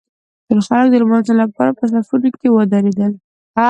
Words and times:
ټول 0.47 0.59
خلک 0.67 0.87
د 0.91 0.95
لمانځه 1.03 1.33
لپاره 1.41 1.71
په 1.77 1.83
صفونو 1.91 2.29
کې 2.39 2.47
ودرېدل. 2.55 3.11